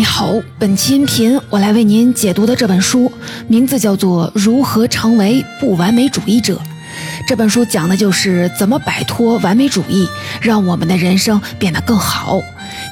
[0.00, 3.12] 你好，本期音频我来为您解读的这本书
[3.48, 6.54] 名字叫做《如何成为不完美主义者》。
[7.28, 10.08] 这本书讲的就是怎么摆脱完美主义，
[10.40, 12.40] 让我们的人生变得更好。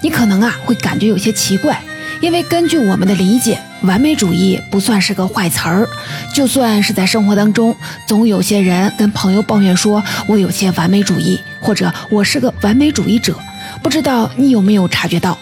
[0.02, 1.82] 你可能啊会感觉有些奇怪，
[2.20, 5.88] 因为根据我们的理解，完美主义不算是个坏词儿。
[6.34, 7.74] 就算是在生活当中，
[8.06, 13.34] 总有些人跟朋友抱怨说：“我有些完美主义，或者我是个完美主义者。”
[13.82, 15.38] 不知道你有没有察觉到？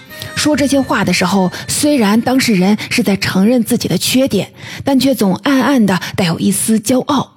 [0.47, 4.53] 说这些话的时候，虽然当事人是在承认自己的缺点，
[4.85, 7.33] 但却总暗暗的带有一丝骄傲。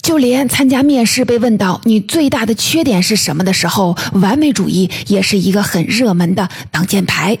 [0.00, 7.36] 就连参加面试被问到你最大的缺点是什么的时候，完美主义也是一个很热门的挡箭牌。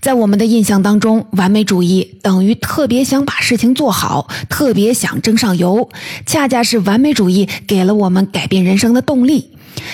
[0.00, 5.88] 在我们的印象当中，完美主义等于特别想把事情做好，特别想争上游。
[6.26, 9.50] 恰恰是完美主义给了我们改变人生的动力。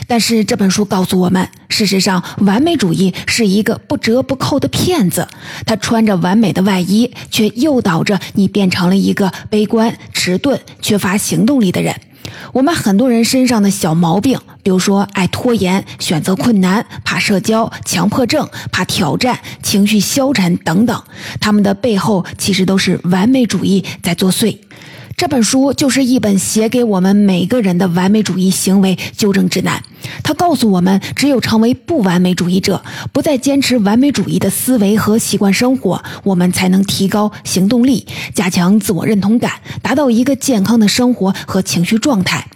[0.06, 5.26] 但是这本书告诉我们，事实上，完美主义是一个不折不扣的骗子。
[5.64, 11.94] 他穿着完美的外衣，却诱导着你变成了一个悲观、迟钝、缺乏行动力的人。
[12.52, 21.02] 我们很多人身上的小毛病，比如说爱拖延、选择困难、怕社交、强迫症、怕挑战、情绪消沉等等，
[21.40, 24.56] 他们的背后其实都是完美主义在作祟。
[25.16, 29.82] 这本书就是一本写给我们每个人的完美主义行为纠正指南。
[30.22, 42.48] 它告诉我们，只有成为不完美主义者，不再坚持完美主义的思维和习惯生活，我们才能提高行动力，加强自我认同感，达到一个健康的生活和情绪状态。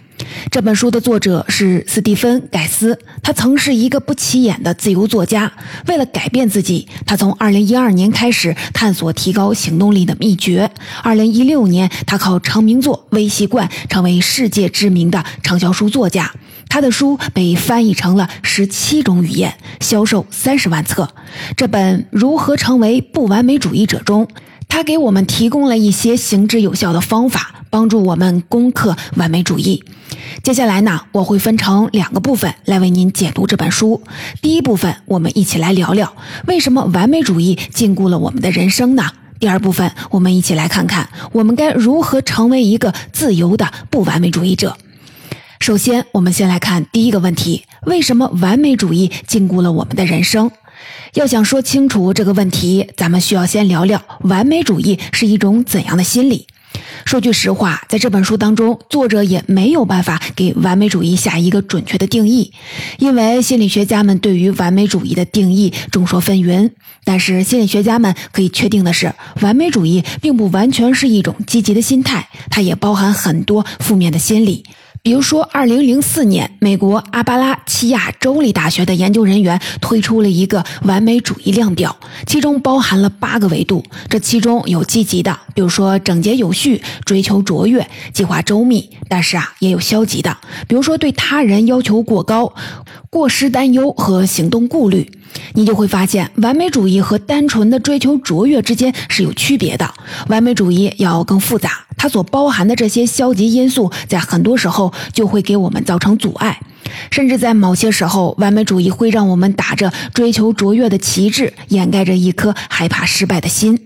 [0.49, 5.51] 这本书的作者是斯蒂芬·盖斯，他曾是一个不起眼的自由作家。
[5.87, 10.69] 为了改变自己，他从2012年开始探索提高行动力的秘诀。
[11.03, 16.31] 2016年，他靠成名作《微习惯》成为世界知名的畅销书作家。
[16.69, 21.09] 他的书被翻译成了十七种语言，销售三十万册。
[21.57, 24.27] 这本《如何成为不完美主义者》中，
[24.69, 29.83] 他给我们提供了一些行之有效的方法，帮助我们攻克完美主义。
[30.43, 34.01] 接下来呢，我会分成两个部分来为您解读这本书。
[34.41, 36.13] 第一部分，我们一起来聊聊
[36.47, 39.11] 为什么完美主义禁锢了我们的人生呢？
[39.39, 44.77] 第二部分，我们一起来看看我们该如何成为一个自由的不完美主义者。
[45.59, 50.49] 首先，我们先来看第一个问题：为什么完美主义禁锢了我们的人生？
[51.13, 56.47] 要想说清楚这个问题，咱们需要先聊聊完美主义是一种怎样的心理。
[57.05, 62.51] 说句实话，在这本书当中，作者也没有办法给完美主义下一个准确的定义，
[62.99, 66.71] 因为心理学家们对于完美主义的定义众说纷纭。
[67.03, 74.63] 但是，心理学家们可以确定的是，完美主义并不完全是一种积极的心态，它也包含很多负面的心理。
[75.03, 81.97] 比如说，二零零四年，美国阿巴拉契亚州立大学的研究人员推出了一个完美主义量表，
[82.27, 83.83] 其中包含了八个维度。
[84.07, 92.53] 这其中有积极的，比如说整洁有序、追求卓越、计划周密；但是啊，也有消极的，比如说对他人要求过高、
[93.09, 95.09] 过失担忧和行动顾虑。
[95.53, 99.93] 你就会发现，完美主义和单纯的追求卓越之间是有区别的。
[100.27, 106.59] 完美主义要更复杂，它所包含的这些消极因素，在很多时候就会给我们造成阻碍，
[107.11, 113.79] 甚至在某些时候，完美主义会让我们打着追求卓越的旗帜，掩盖着一颗害怕失败的心。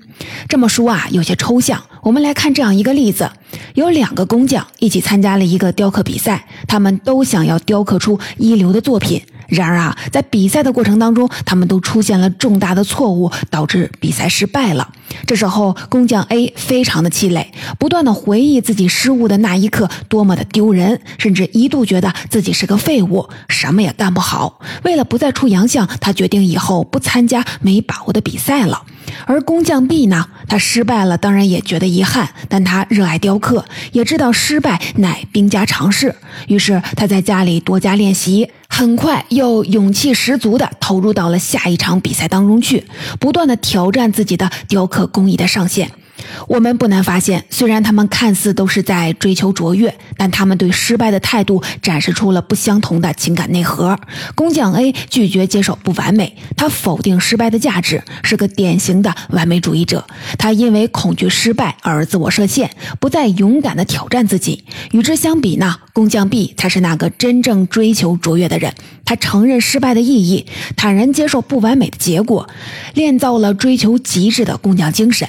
[0.48, 1.84] 这么说啊，有些抽象。
[2.04, 3.32] 我们来看这样一个例子：
[3.74, 9.22] 有两个工匠一起参加了一个雕刻比赛，他们都想要雕刻出一流的作品。
[9.48, 14.90] 然而啊，在比赛的过程当中，他们都出现了重大的错误，导致比赛失败了。
[15.26, 24.60] 这时候，工匠 A 非常的气馁，不断的回忆自己失误的那一刻多么的丢人，甚至一度觉得自己是个废物，什么也干不好。
[24.84, 28.84] 为了不再出洋相，他决定以后不参加没把握的比赛了。
[29.26, 36.16] 而工匠 B 呢，他失败了，当然也觉得遗憾，但他热爱雕刻，也知道失败乃兵家常事，
[36.48, 38.50] 于是他在家里多加练习。
[38.78, 42.86] 很快又勇气十足地投入到了下一场比赛当中去，
[43.22, 45.90] 不断地挑战自己的雕刻工艺的上限。
[46.48, 53.98] 我们不难发现，虽然他们看似都是在追求卓越，但他们对失败的态度展示出了不相同的情感内核。
[54.36, 60.06] 工匠 A 拒绝接受不完美，他否定失败的价值，是个典型的完美主义者。
[60.38, 62.70] 他因为恐惧失败而自我设限，
[63.00, 64.64] 不再勇敢地挑战自己。
[64.92, 68.74] 与之相比呢，工匠 B 才是那个真正追求卓越的人。
[69.04, 70.46] 他承认失败的意义，
[70.76, 72.50] 坦然接受不完美的结果，
[72.94, 75.28] 练造了追求极致的工匠精神。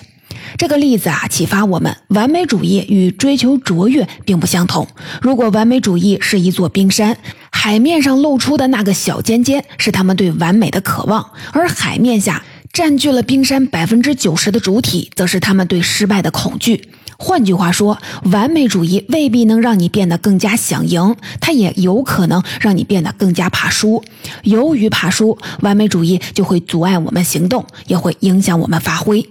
[0.59, 4.87] 这个例子啊，启发我们，完美主义与追求卓越并不相同。
[5.21, 7.19] 如果完美主义是一座冰山，
[7.51, 12.43] 海面上露出的那个小尖尖是他们对完美的渴望，而海面下
[12.73, 16.89] 占据了冰山百分之九十的主体，则是他们对失败的恐惧。
[17.19, 24.03] 换句话说，完美主义未必能让你变得更加想赢，它也有可能让你变得更加怕输。
[24.43, 29.27] 由于怕输，完美主义就会阻碍我们行动，也会影响我们发挥。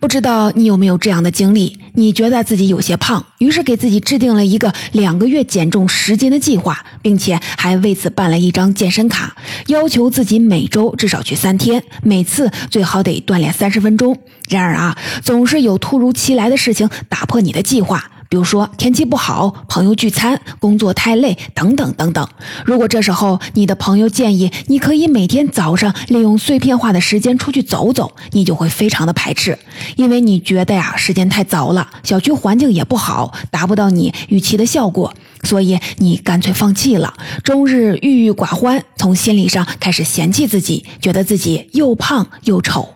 [0.00, 1.78] 不知道你有没有这样的经历？
[1.94, 9.36] 你觉得自己有些胖，于是给自己制定了一个两个月减重十斤的计划，并且还为此办了一张健身卡，
[9.66, 14.16] 要求自己每周至少去三天，每次最好得锻炼三十分钟。
[14.48, 18.10] 然而啊，总是有突如其来的事情打破你的计划。
[18.30, 22.28] 比如说天气不好、朋友聚餐、工作太累等等等等。
[22.64, 29.58] 如果这时候你的朋友建议你可以每天早上利用碎片化的时间出去走走，你就会非常的排斥，
[29.96, 35.12] 因为你觉得呀时间太早了，小区环境也不好，达不到你预期的效果，
[35.42, 37.12] 所以你干脆放弃了，
[37.42, 42.90] 终日郁郁寡欢，从心理上开始嫌弃自己，觉得自己又胖又丑。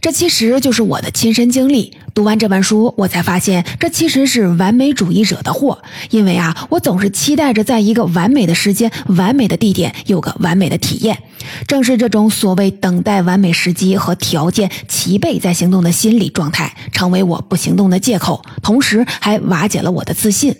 [0.00, 1.96] 这其实就是我的亲身经历。
[2.14, 5.82] 读完这本书，我才发现这其实是完美主义惹的祸。
[6.10, 11.18] 因为啊，我总是期待着在一个完美的时间、完美的地点有个完美的体验。
[11.66, 20.54] 正是这种所谓等待完美时机和条件齐备再行动的心理状态，成为我不行动的借口，同时还瓦解了我的自信。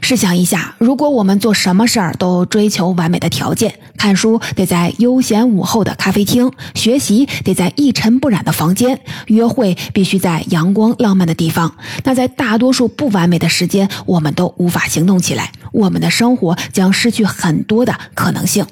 [0.00, 11.74] 试想一下，如果我们做什么事儿都追求完美的条件，看书得在悠闲午后的咖啡厅，学习得在一尘不染的房间，约会必须在阳光浪漫的地方，
[12.04, 18.64] 那在大多数不完美的时间，我们都无法行动起来，我们的生活将失去很多的可能性。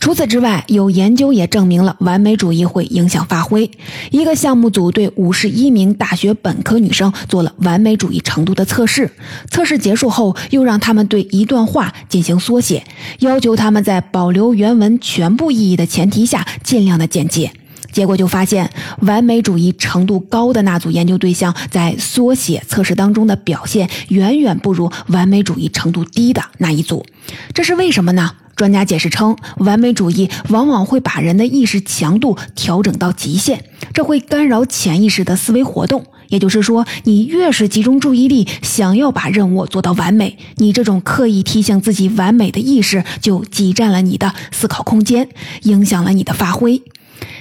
[0.00, 3.70] 除此之外，有研究也证明了完美主义会影响发挥。
[4.10, 9.10] 一个项目组对五十一名大学本科女生做了完美主义程度的测试，
[9.50, 12.84] 测试结束后，又让他们对一段话进行缩写，
[13.20, 17.52] 要求他们在保留原文全部意义的前提下尽量的简洁。
[17.92, 18.70] 结果就发现，
[19.00, 27.04] 完美主义程度高的那组研究对象在缩写测试当中的表现远远不如完美主义程度低的那一组。
[27.52, 28.30] 这是为什么呢？
[28.56, 33.60] 专家解释称，完美主义往往会把人的意识强度调整到极限，
[33.94, 36.04] 这会干扰潜意识的思维活动。
[36.28, 45.28] 也就是说，你越是集中注意力，想要把任务做到完美，你这种刻意提醒自己完美的意识就挤占了你的思考空间，
[45.62, 46.82] 影响了你的发挥。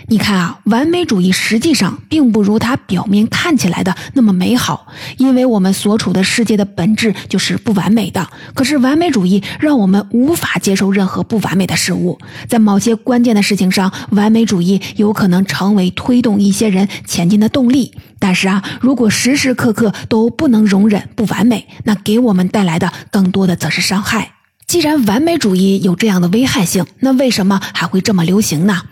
[0.07, 4.87] 你看啊，完美主义实际上并不如它表面看起来的那么美好，
[5.17, 8.27] 因为我们所处的世界的本质就是不完美的。
[8.55, 12.17] 可是完美主义让我们无法接受任何不完美的事物，
[12.47, 17.93] 在某些关键的事情上，完美主义有可能成为推动一些人前进的动力。
[18.17, 24.31] 但是啊，如果时时刻刻都不能容忍不完美，那给我们带来的更多的则是伤害。
[24.67, 28.83] 既然完美主义有这样的危害性，那为什么还会这么流行呢？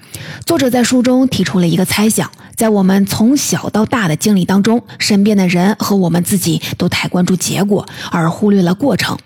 [0.46, 9.18] 作者在书中提出了一个猜想：在我们从小到大的经历当中，身边的人和我们自己都太关注结果，而忽略了过程。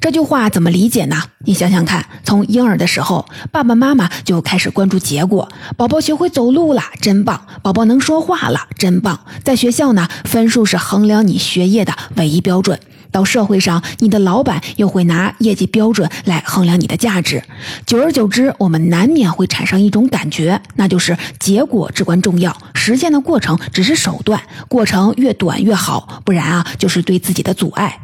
[0.00, 1.22] 这句话怎么理解呢？
[1.44, 9.20] 你想想看，从婴儿的时候，爸爸妈妈就开始关注结果：宝宝学会走路了，真棒；宝宝能说话了，真棒。
[9.42, 12.78] 在学校呢，分数是衡量你学业的唯一标准。
[13.10, 17.42] 到社会上，你的老板又会拿业绩标准来衡量你的价值。
[17.84, 28.00] 久而久之，我们难免会产生一种感觉，那就是结果至关重要，实现的过程只是手段，过程越短越好，不然啊，就是对自己的阻碍。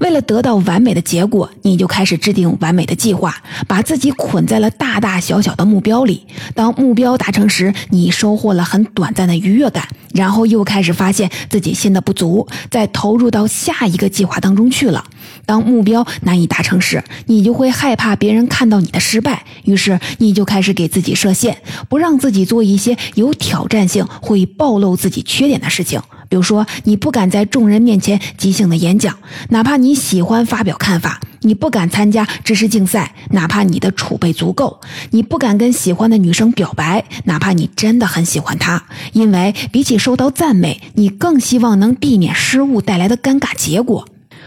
[0.00, 3.34] 为了得到完美的结果，你就开始制定完美的计划，
[3.66, 6.26] 把自己捆在了大大小小的目标里。
[6.54, 15.04] 当目标达成时，你收获了很短暂的愉悦感，然后又开始发现自己新的不足，再投入到下一个计划当中去了。
[15.44, 21.58] 当目标难以达成时，你就会害怕别人看到你的失败，于是你就开始给自己设限，
[21.88, 26.00] 不让自己做一些有挑战性、会暴露自己缺点的事情。
[26.28, 29.16] 比如说，你不敢在众人面前即兴的演讲，
[29.50, 34.80] 哪怕你喜欢发表看法；你不敢参加知识竞赛，哪怕你的储备足够；
[35.10, 38.82] 你不敢跟喜欢的女生表白，哪怕你真的很喜欢她。
[39.12, 44.06] 因为比起受到赞美，你更希望能避免失误带来的尴尬结果。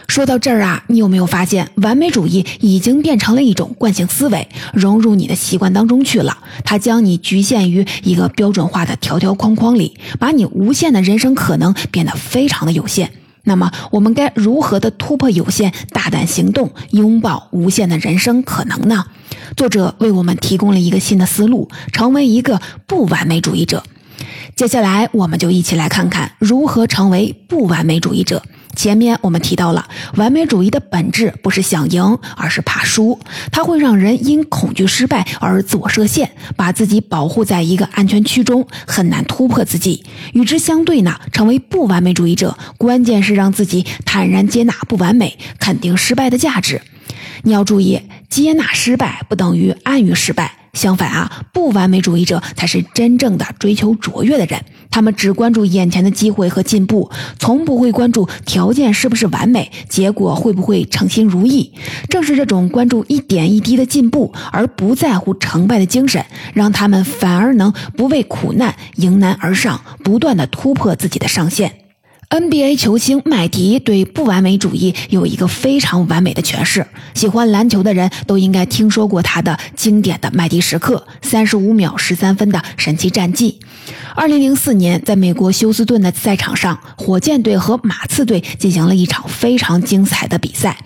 [0.09, 6.35] 说到这儿啊，你有没有发现，完美主义已经变成了一种惯性思维，融入你的习惯当中去了？
[6.65, 13.11] 它将你局限于一个标准化的条条框框里，把你无限的人生可能变得非常的有限。
[13.43, 19.05] 那么，我们该如何的突破有限，大胆行动，拥抱无限的人生可能呢？
[19.55, 23.83] 作者为我们提供了一个新的思路，成为一个不完美主义者。
[24.55, 28.41] 接下来，我们就一起来看看如何成为不完美主义者。
[28.75, 33.19] 前面我们提到了，完美主义的本质不是想赢，而是怕输。
[33.51, 40.05] 它会让人因恐惧失败而自我设限，把自己保护在一个安全区中，很难突破自己。
[40.33, 46.81] 与之相对呢，成为不完美主义者，关键是让自己坦然接纳不完美，肯定失败的价值。
[47.43, 50.58] 你要注意，接纳失败不等于安于失败。
[50.79, 54.63] 相反啊，不完美主义者才是真正的追求卓越的人。
[54.89, 61.73] 他们只关注眼前的机会和进步，从不会关注条件是不是完美，结果会不会称心如意。
[62.07, 71.78] 正是这种关注一点一滴的进步，而不在乎成败的精神，让他们反而能不畏苦难，迎难而上，不断的突破自己的上限。
[72.29, 76.85] NBA 球星麦迪对不完美主义有一个非常完美的诠释。
[77.15, 83.59] 喜欢篮球的人都应该听说过他的经典的麦迪时刻——三十五秒十三分的神奇战绩。
[84.13, 90.77] 二零零四年，在美国休斯顿的赛场上，火箭队和马刺队进行了一场非常精彩的比赛。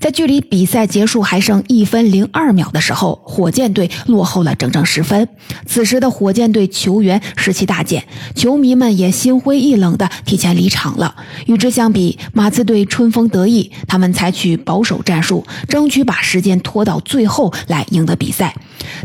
[0.00, 5.28] 在距离比赛结束还剩一分零二秒的时候，火箭队落后了整整十分。
[5.66, 11.14] 此时的火箭队球员士气大减，球迷们也心灰意冷的提前离场了。
[11.46, 18.54] 与之相比，马刺队春风得意，他们采取保守战术，争取把时间拖到最后来赢得比赛。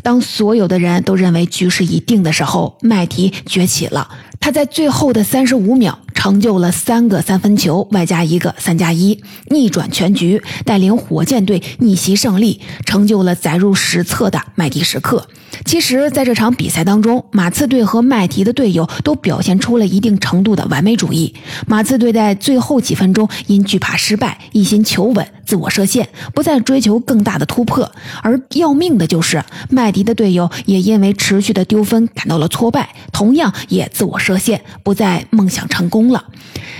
[0.01, 4.07] 当所有的人都认为局势已定的时候，麦迪崛起了。
[4.39, 15.27] 他在最后的三十五秒成就了三个三分球，外加一个三加一，逆转全局，带领火箭队逆袭胜利，成就了载入史册的麦迪时刻。
[15.63, 21.35] 其实，在这场比赛当中，马刺队和麦迪的队友都表现出了一定程度的完美主义。
[21.67, 27.89] 马刺队在最后几分钟因惧怕失败，一心求稳，自我设限，不再追求更大的突破。
[28.21, 36.25] 而要命的就是，麦迪的队友也因为持续的丢分感到了挫败，同样也自我设限，不再梦想成功了。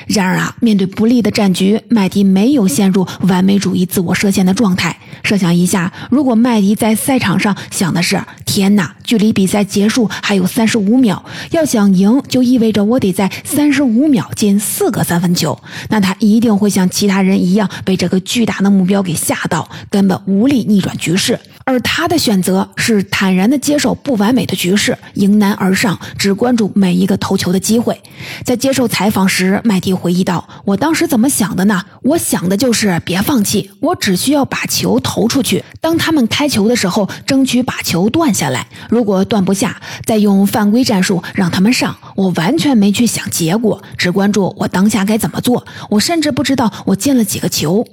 [0.08, 4.98] 然而啊，面对不利的战局，麦迪没有陷入完美主义、自我设限的状态。
[5.24, 21.40] 设想一下，如果麦迪在赛场上想的是“天哪，距离比赛结束还有三十五秒，要想赢就意味着我得在三十五秒进四个三分球”，那他一定会像其他人一样被这个巨大的目标给吓到，根本无力逆转局势。
[21.68, 28.00] 而他的选择是坦然地接受不完美的局势，迎难而上，只关注每一个投球的机会。
[28.44, 31.84] 在接受采访时，麦迪回忆道：“我当时怎么想的呢？
[32.04, 35.64] 我想的就是别放弃，我只需要把球投出去。
[35.82, 38.68] 当他们开球的时候，争取把球断下来。
[38.88, 41.98] 如果断不下，再用犯规战术让他们上。
[42.16, 45.66] 我完全没去想结果，只关注我当下该怎么做。
[45.90, 47.88] 我甚至不知道我进了几个球。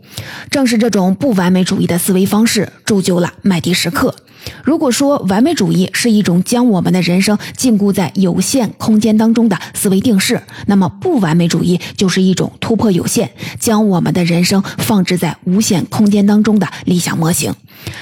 [0.50, 4.16] 正是这种不完美主义的思维方式，铸就了麦。”迪时刻，
[4.62, 17.54] 如果说完美主义是一种将我们的人生禁锢在有限空间当中的思维定式，那么不完美主义就是一种突破有限，将我们的人生放置在无限空间当中的理想模型。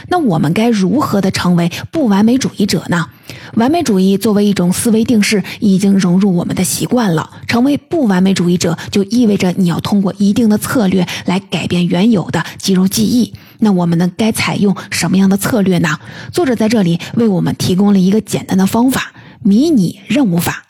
[0.09, 3.07] 那我们该如何的成为不完美主义者呢？
[3.55, 7.31] 完美主义作为一种思维定式，已经融入我们的习惯了。
[7.47, 13.33] 成为不完美主义者，就意味着你要通过一定的策略来改变原有的肌肉记忆。
[13.61, 14.11] 那我们呢？
[14.17, 15.99] 该采用什么样的策略呢？
[16.33, 19.13] 作者在这里为我们提供了一个简单的方法——
[19.43, 20.67] 迷你任务法。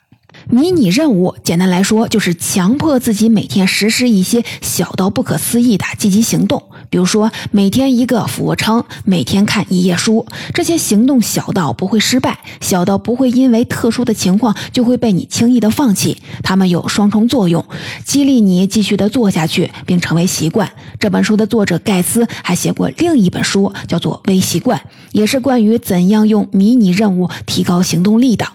[0.49, 6.70] 迷你任务，简单来说就是强迫自己每天实施一些小到不可思议的积极行动。
[6.91, 10.25] 比如说，每天一个俯卧撑，每天看一页书。
[10.53, 16.17] 这些行动小到不会失败，小到不会因为特殊的情况就会被你轻易的放弃。
[16.43, 17.65] 它们有双重作用，
[18.03, 20.69] 激励你继续的做下去，并成为习惯。
[20.99, 24.77] 这本书的作者盖斯还写过另一本书，叫做《微习惯》，
[25.13, 28.45] 也是关于怎样用迷你任务提高行动力的。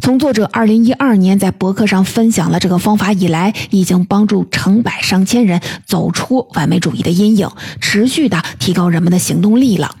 [0.00, 7.48] 从作者二零一二年在博客上分享了这个方法以来，已经帮助成百上千人走出完美主义的阴影，
[7.80, 9.96] 持续的提高人们的行动力了。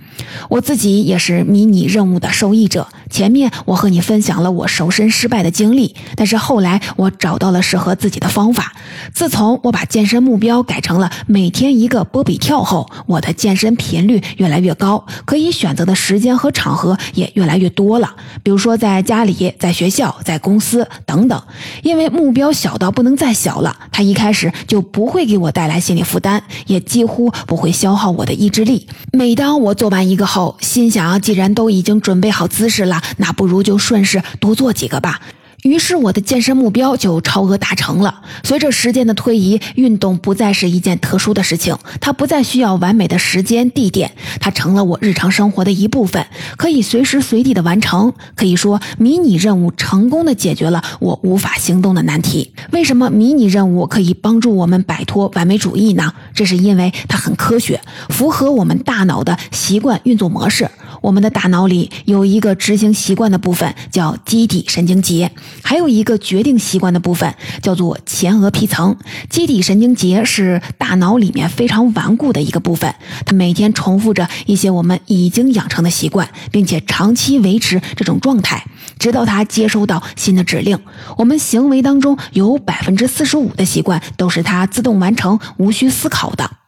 [0.48, 2.88] 我自己也是迷你任务的受益者。
[3.10, 8.72] 前面我和你分享了我瘦身失败的经历，但是后来我找到了适合自己的方法。
[9.12, 18.14] 自从我把健身目标改成了每天一个波比跳后，我的健身频率越来越高，可以选择的时间和场合也越来越多了。
[18.42, 21.42] 比如说在家里、在学校、在公司等等。
[21.82, 28.86] 因为目标小到不能再小了，它一开始就不会给我带来心理负担，也几乎不会消耗我的意志力。
[29.12, 33.02] 每当我做完一个后，心想既然都已经准备好姿势了。
[33.18, 35.20] 那不如就顺势多做几个吧。
[35.62, 38.22] 于是我的健身目标就超额达成了。
[38.42, 46.26] 随着时间的推移，运动不再是一件特殊的事情，它不再需要完美的时间地点，它成了我日常生活的一部分，
[46.56, 48.12] 可以随时随地的完成。
[48.34, 52.52] 可以说，迷你任务成功的解决了我无法行动的难题。
[52.72, 56.12] 为什么迷你任务可以帮助我们摆脱完美主义呢？
[56.34, 60.68] 这是因为它很科学，符合我们大脑的习惯运作模式。
[61.02, 65.30] 我们的大脑里有一个执行习惯的部分，叫基底神经节，
[65.62, 68.96] 还有一个决定习惯的部分，叫做前额皮层。
[69.28, 72.94] 基底神经节是大脑里面非常顽固的一个部分，
[73.26, 78.64] 它每天重复着一些我们已经养成的习惯，并且长期维持这种状态，
[78.98, 80.78] 直到它接收到新的指令。
[81.18, 86.61] 我们行为当中有百分之四十五的习惯都是它自动完成，无需思考的。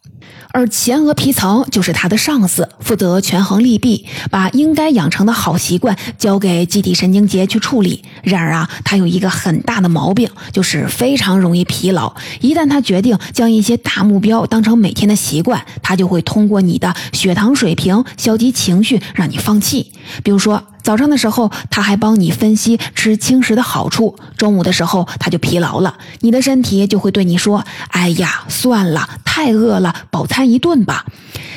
[0.54, 8.04] 而前额皮层就是他的上司，负责权衡利弊，把应该养成的好习惯交给基底神经节去处理。
[8.22, 12.14] 然而啊，他有一个很大的毛病，就是非常容易疲劳。
[12.40, 19.90] 一旦他决定将一些大目标当成每天的习惯，他就会通过你的血糖水平、消极情绪让你放弃。
[20.22, 20.62] 比如说。
[20.84, 31.06] 早上的时候，他还帮你分析吃轻食的好处；中午的时候，他就疲劳了，你的身体就会对你说：“哎呀，算了，太饿了，饱餐一顿吧。”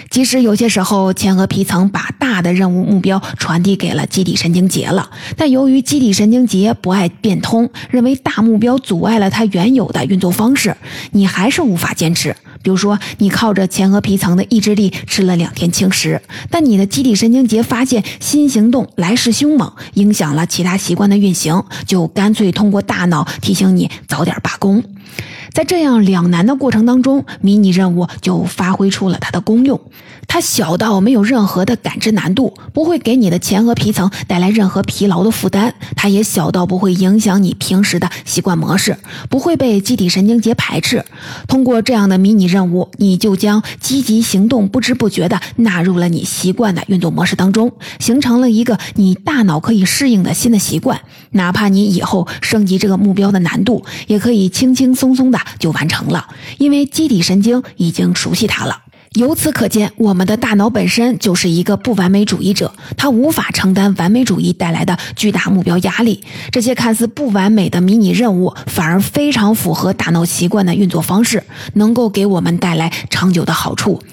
[0.10, 10.77] 即使有些时候，前额皮层把大的任务目标传递给了基底神经节了，但由于基底神经节不爱变通，认为大目标阻碍了它原有的运作方式，
[11.12, 12.34] 你还是无法坚持。
[12.62, 24.84] 比如说，你靠着前额皮层的意志力吃了两天轻食，但你的基底神经节发现新行动来势凶猛，影响了其他习惯的运行，就干脆通过大脑提醒你早点罢工。
[25.54, 29.80] 在这样两难的过程当中，迷你任务就发挥出了它的功用。
[30.30, 38.98] 它小到没有任何的感知难度，不会给你的前额皮层带来任何疲劳的负担；它也小到不会影响你平时的习惯模式，
[39.30, 41.06] 不会被机体神经节排斥。
[41.48, 51.00] 通过这样的迷你任务，你就将积极行动不知不觉地纳入了你习惯的运动模式当中，形成了一个你大脑可以适应的新的习惯。
[51.32, 56.27] 哪怕你以后升级这个目标的难度，也可以轻轻松松的就完成了，
[56.58, 58.83] 因为基底神经已经熟悉它了。
[59.13, 66.24] 由此可见，我们的大脑本身就是一个不完美主义者，它无法承担完美主义带来的巨大目标压力。
[66.51, 71.43] 这些看似不完美的迷你任务，反而非常符合大脑习惯的运作方式，
[71.74, 74.03] 能够给我们带来长久的好处。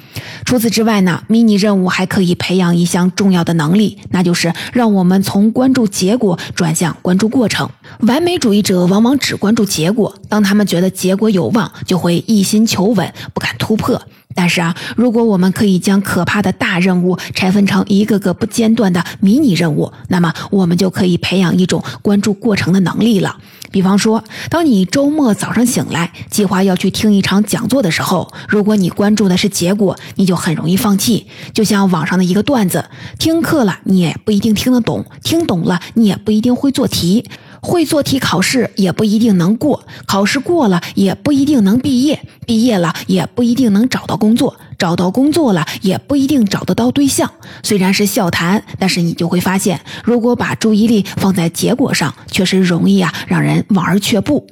[0.46, 7.68] 除此之外呢，迷你任务还可以培养一项重要的能力，那就是让我们从关注结果转向关注过程。
[8.00, 14.00] 完美主义者往往只关注结果，当他们觉得结果有望，就会一心求稳，不敢突破。
[14.34, 23.36] 但是啊，如果我们可以将可怕的大任务拆分成一个个不间断的迷你任务，那么我们就可以培养一种关注过程的能力了。
[23.70, 31.26] 比方说，当你周末早上醒来，计划要去听一场讲座的时候，如果你关注的是结果，你就很容易放弃。
[31.52, 32.84] 就像网上的一个段子：
[33.18, 37.28] 听课了，你也不一定听得懂；听懂了，你也不一定会做题。
[37.64, 47.30] 会做题考试也不一定能过，考试过了也不一定能毕业，毕业了也不一定能找到工作，找到工作了也不一定找得到对象。
[47.62, 54.46] 虽然是笑谈，但是你就会发现，如果把注意力放在结果上，确实容易啊让人望而却步。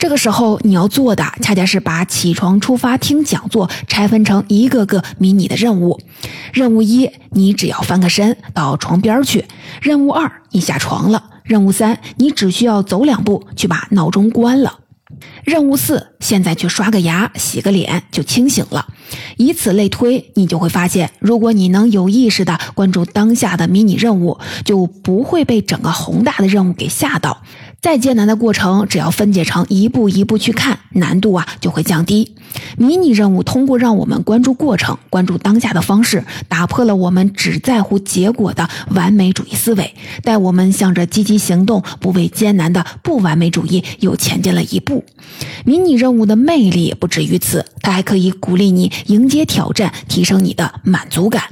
[0.00, 6.00] 这个时候你要做的，恰恰是把起床出发听讲座拆分成一个个迷你的任务。
[6.52, 9.44] 任务一，你只要翻个身到床边去；
[9.80, 11.22] 任务二，你下床了。
[11.46, 14.80] 任务三，你只需要走两步去把闹钟关了。
[15.44, 18.86] 任务四，现在去刷个牙、洗个脸就清醒了。
[19.36, 27.40] 以此类推，你就会发现，如果你能有意识的关注当下的迷你任务，就不会被整个宏大的任务给吓到。
[27.86, 32.34] 再艰难的过程，只要分解成一步一步去看，难度啊就会降低。
[32.76, 39.94] 迷你任务通过让我们关注过程、关注当下的方式，打破了我们只在乎结果的完美主义思维，
[40.24, 45.04] 带我们向着积极行动、不畏艰难的不完美主义又前进了一步。
[45.64, 51.42] 迷你任务的魅力不止于此，它还可以鼓励你迎接挑战，提升你的满足感。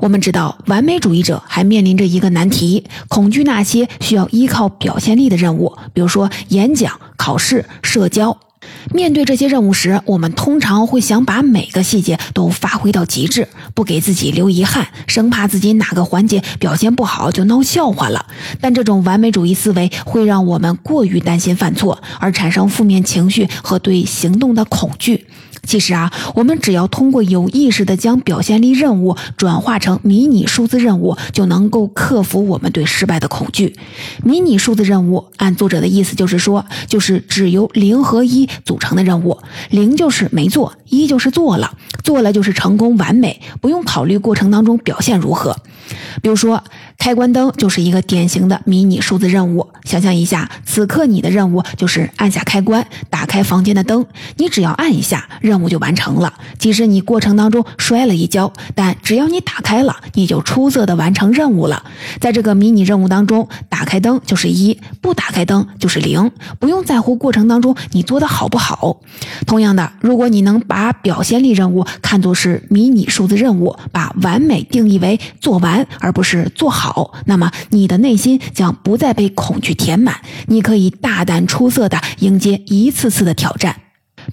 [0.00, 8.43] 我们知道，完美主义者还面临着一个难题：恐惧那些需要依靠表现力的任务，比如说演讲、考试、社交。
[8.92, 18.26] 面对这些任务时，我们通常会想把每个细节都发挥到极致，不给自己留遗憾，生怕自己哪个环节表现不好就闹笑话了。
[18.60, 25.26] 但这种完美主义思维会让我们过于担心犯错，而产生负面情绪和对行动的恐惧。
[25.66, 33.74] 其实啊，我们只要通过有意识的将表现力任务转化成迷你数字任务，就能够克服我们对失败的恐惧。
[34.22, 39.38] 迷你数字任务，按作者的意思就是说，就是只由零和一组成的任务。
[39.70, 45.56] 零就是没做，一就是做了，做了就是成功完美，不用考虑过程当中表现如何。
[46.22, 46.62] 比如说，
[46.96, 49.68] 开关灯就是一个典型的迷你数字任务。
[49.84, 54.06] 想象一下，此刻你的任务就是按下开关，打开房间的灯。
[54.36, 56.32] 你只要按一下，任务就完成了。
[56.58, 61.84] 即使你过程当中摔了一跤，但只要你打开了，你就出色的完成任务了。
[62.18, 69.00] 在这个迷你任务当中，打开灯就是一，不打开灯就是零，不用在乎过程当中你做的好不好。
[69.46, 83.76] 同样的，如果你能把把表现力任务看作是迷你数字任务，把完美定义为做完而不是做好，那么你的内心将不再被恐惧填满，你可以大胆出色的迎接一次次的挑战。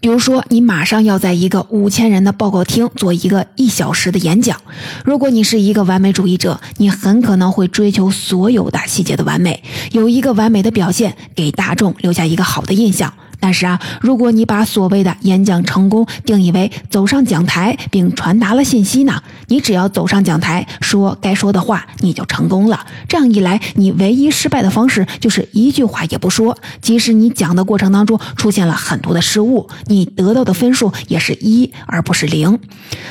[0.01, 4.59] 比如说，你马上要在一个五千人的报告厅做一个一小时的演讲，
[5.05, 13.13] 如果你是一个完美主义者，你很可能会追求所有的细节的完美，有一个完美的表现，给大众留下一个好的印象。
[13.41, 19.21] 但是啊，如果你把所谓的演讲成功定义为走上讲台并传达了信息呢？
[19.47, 22.85] 你只要走上讲台说该说的话，你就成功了。
[23.09, 26.55] 这样一来，你唯一失败的方式就是一句话也不说。
[26.81, 32.59] 即使你讲的过程当中出现了很多的失误，你得到的分数也是一而不是零。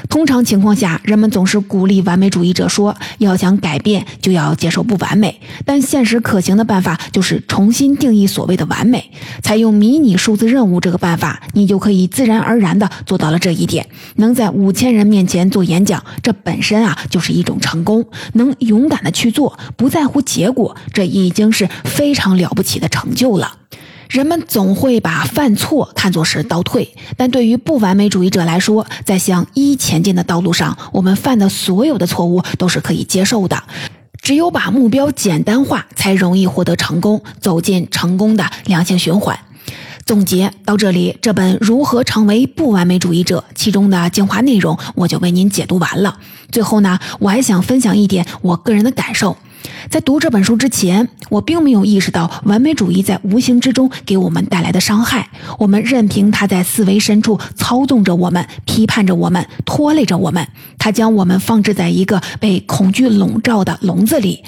[0.08, 5.40] 通常情况下，人们总是鼓励完美主义者说，要想改变就要接受不完美。
[5.64, 9.10] 但现实可行的办法就是重新定义所谓的完美，
[9.42, 10.19] 采用迷你。
[10.20, 13.88] 数字任务这个办法，你就可以自然而然的做到了这一点。
[14.16, 18.04] 能在五千人面前做演讲，这本身啊就是一种成功。
[18.34, 23.56] 能勇敢的去做，不在乎结果，这已经是非常了不起的成就了。
[24.10, 33.62] 人们总会把犯错看作是倒退，但对于不完美主义者来说，在向一前进的道路上，我们犯的所有的错误都是可以接受的。
[34.20, 39.38] 只有把目标简单化，才容易获得成功，走进成功的良性循环。
[40.10, 46.18] 总结到这里，这本《如何成为不完美主义者》其中的精华内容，我就为您解读完了。
[46.50, 49.36] 最后呢，我还想分享一点我个人的感受。
[49.88, 55.30] 在读这本书之前，我并没有意识到完美主义在无形之中给我们带来的伤害。
[55.60, 60.44] 我们任凭它在思维深处操纵着我们，批判着我们，拖累着我们。
[60.76, 64.42] 它将我们放置在一个被恐惧笼罩的笼子里。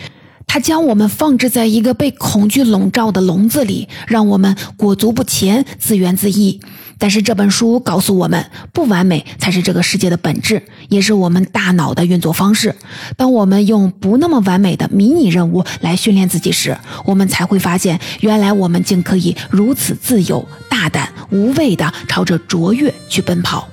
[0.52, 6.60] 他将我们放置在一个被恐惧笼罩的笼子里，让我们裹足不前、自怨自艾。
[6.98, 12.76] 但是这本书告诉我们，不完美才是这个世界的本质，也是我们大脑的运作方式。
[13.16, 23.66] 当我们用不那么完美的迷你任务来训练自己时，我们才会发现，原来我们竟可以如此自由、大胆、无畏地朝着卓越去奔跑。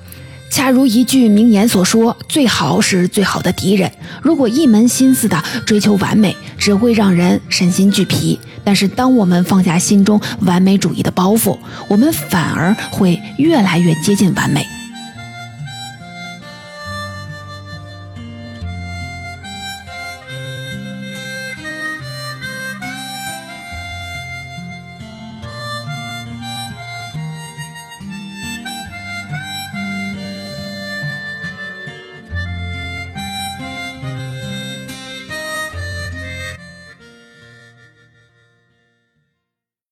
[0.50, 8.40] 恰如一句名言所说：“最好是最好的敌人。”如果一门心思的追求完美，只会让人身心俱疲。
[8.64, 11.58] 但是，当我们放下心中完美主义的包袱，
[11.88, 14.66] 我们反而会越来越接近完美。